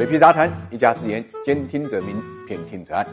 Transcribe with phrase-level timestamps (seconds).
[0.00, 2.16] 水皮杂谈，一家之言，兼听则明，
[2.48, 3.06] 偏听则暗。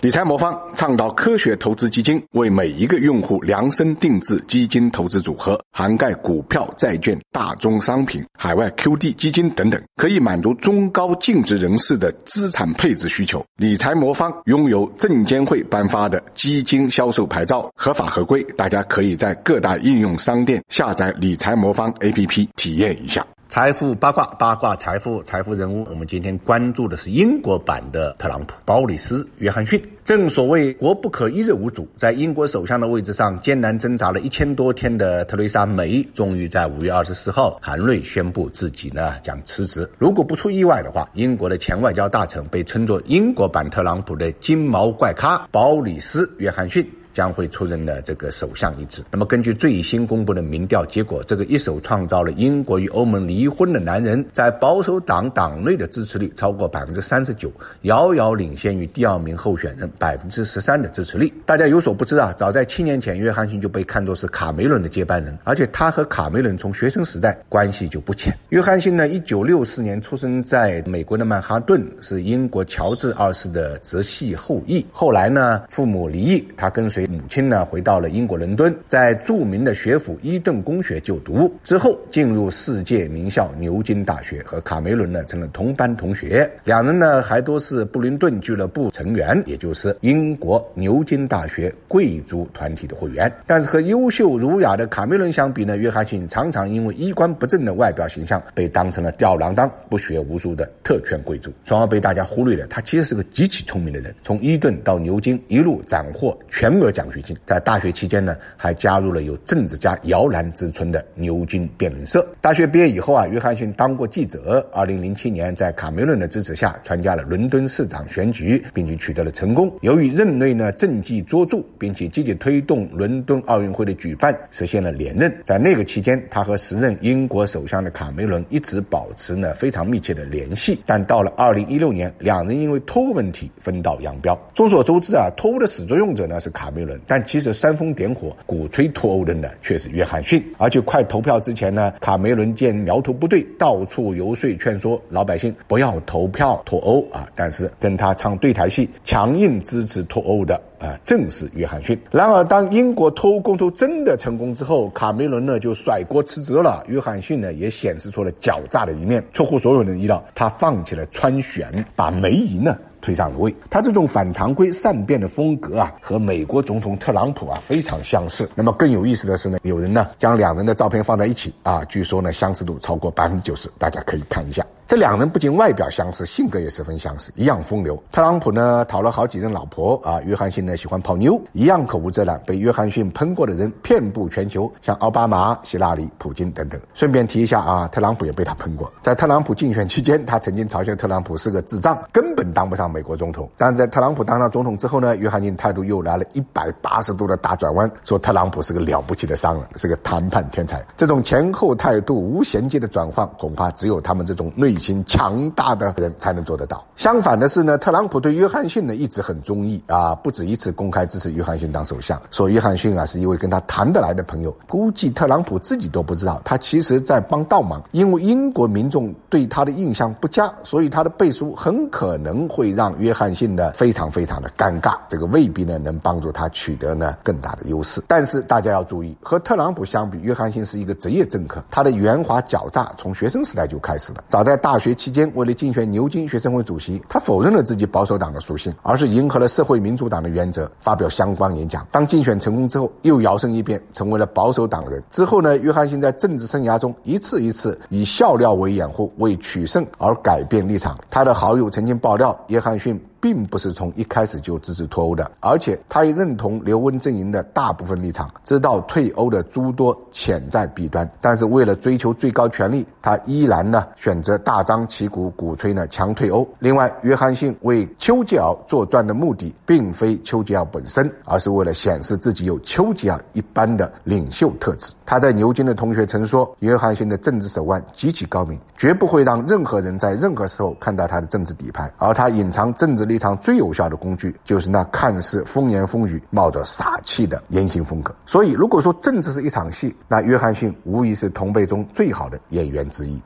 [0.00, 13.44] 理财魔方倡导科学投资基金，为每一个用户量身定制基金投资组合，涵盖股票、债券、大宗商品、海外 QD 基金等等，可以满足中高净值人士的资产配置需求。
[13.58, 23.26] 理财魔方拥有证监会颁发的基金销售牌照，合法合规，大家可以在各大应用商店下载理财魔方 APP 体验一下。
[23.52, 25.86] 财富八卦，八卦财富，财富人物。
[25.90, 29.78] 我们今天关注的是英国版的特朗普，鲍里斯·约翰逊。
[30.06, 39.86] 正所谓国不可一日无主，在英国首相的位置上艰难挣扎了一千多天的特蕾莎·梅，终于在五月二十四号含泪宣布自己呢将辞职。
[39.98, 46.90] 如果不出意外的话，英国的前外交大臣被称作英国版特朗普的金毛怪咖鲍里斯·约翰逊。
[47.12, 49.02] 将会出任的这个首相一职。
[49.10, 61.32] 那么，根据最新公布的民调结果，这个一手创造了英国与欧盟离婚的男人，在保守党党内的支持率超过百分之三十九，遥遥领先于第二名候选人百分之十三的支持率。
[61.44, 68.36] 大家有所不知啊，早在七年前，约翰逊就被看作是卡梅伦的接班人，而且他和卡梅伦从学生时代关系就不浅。
[68.48, 74.84] 约翰逊呢，一九六四年出生在美国的曼哈顿，是英国乔治二世的直系后裔。
[74.90, 77.01] 后来呢，父母离异，他跟随。
[77.06, 86.50] 母亲呢，回到了英国伦敦，在著名的学府伊顿公学就读，之后进入世界名校牛津大学，和卡梅伦呢成了同班同学。
[86.64, 93.32] 两人呢还都是布林顿俱乐部成员，也就是英国牛津大学贵族团体的会员。
[93.46, 102.66] 但是和优秀儒雅的卡梅伦相比呢，约翰逊常常因为衣冠不正的外表形象，被当成了吊郎当、不学无术的特权贵族，从而被大家忽略了。
[102.68, 112.24] 他其实是个极其聪明的人，从伊顿到牛津一路斩获全额奖学金，在大学期间呢，还加入了有政治家摇篮之称的牛津辩论社。
[112.40, 114.64] 大学毕业以后啊，约翰逊当过记者。
[114.72, 119.72] 二零零七年，在卡梅伦的支持下，参加了伦敦市长选举，并且取得了成功。
[119.80, 125.34] 由于任内呢政绩卓著，并且积极推动伦敦奥运会的举办，实现了连任。
[125.44, 130.80] 在那个期间，他和时任英国首相的卡梅伦一直保持呢非常密切的联系。
[130.84, 134.38] 但到了二零一六年，两人因为脱欧问题分道扬镳。
[134.54, 140.42] 众所周知啊，脱欧的始作俑者呢是卡梅但其实煽风点火、鼓吹脱欧的呢，却是约翰逊。
[140.58, 147.28] 而且快投票之前呢，卡梅伦见苗头不对，到处游说劝说老百姓不要投票脱欧啊。
[147.34, 151.98] 但是跟他唱对台戏、强硬支持脱欧的啊，正是约翰逊。
[152.10, 156.84] 然而，当英国脱欧公投真的成功之后，卡梅伦呢就甩锅辞职了。
[156.88, 162.76] 约翰逊呢也显示出了狡诈的一面，出乎所有人意料，他放弃了参选，把梅姨呢。
[163.02, 168.48] 推上了位，他这种反常规善变的风格啊，和美国总统特朗普啊非常相似。
[168.54, 174.64] 那么更有意思的是呢，有人呢将两人的照片放在一起啊，据说呢相似度超过百分之九十，大家可以看一下。
[174.92, 177.98] 这两人不仅外表相似，性格也十分相似，一样风流。
[178.12, 186.78] 特朗普呢讨了好几任老婆啊，约翰逊呢喜欢泡妞，一样口无遮拦，被约翰逊喷过的人遍布全球，像奥巴马、希拉里、普京等等。
[186.92, 188.92] 顺便提一下啊，特朗普也被他喷过。
[189.00, 193.48] 在特朗普竞选期间，他曾经嘲笑特朗普是个智障，根本当不上美国总统。
[193.56, 200.84] 但是在特朗普当上总统之后呢，约翰逊态度又来了一百八十度的大转弯，说特朗普是个了不起的商人，是个谈判天才。
[200.98, 204.76] 这种前后态度无衔接的转换，恐怕只有他们这种内。
[204.82, 206.84] 心强大的人才能做得到。
[206.96, 214.54] 相反的是呢，特朗普对约翰逊呢一直很中意啊，不止一次公开支持约翰逊当首相，说约翰逊啊是一位跟他谈得来的朋友。
[214.68, 224.96] 估计特朗普自己都不知道，他其实在帮倒忙，因为英国民众对他的印象不佳，所以他的背书很可能会让约翰逊呢非常非常的尴尬。
[225.08, 228.02] 这个未必呢能帮助他取得呢更大的优势。
[228.08, 234.71] 但是大家要注意，和特朗普相比，约翰逊是一个职业政客，他的圆滑狡诈从学生时代就开始了，早在大。
[234.72, 241.86] 大学期间，为了竞选牛津学生会主席，他否认了自己保守党的属性，而是迎合了社会民主党的原则，发表相关演讲。
[241.92, 245.02] 当竞选成功之后，又摇身一变成为了保守党人。
[245.10, 250.96] 之后呢，约翰逊在政治生涯中一次一次以笑料为掩护，为取胜而改变立场。
[251.10, 252.98] 他的好友曾经爆料，约翰逊。
[253.22, 266.44] 并不是从一开始就支持脱欧的，而且他也认同刘温阵营的大部分立场，知道退欧的诸多潜在弊端，但是为了追求最高权力，他依然呢选择大张旗鼓鼓吹呢强退欧。
[266.58, 274.92] 另外，约翰逊为丘吉尔作传的目的，并非丘吉尔本身，而是为了显示自己有丘吉尔一般的领袖特质。
[275.06, 283.11] 他在牛津的同学曾说，约翰逊的政治手腕极其高明，绝不会让任何人在任何时候看到他的政治底牌，而他隐藏政治力。
[283.12, 288.14] 立场最有效的工具，就是那看似风言风语、冒着傻气的言行风格。
[288.24, 293.22] 所以，如果说政治是一场戏，那约翰逊无疑是同辈中最好的演员之一。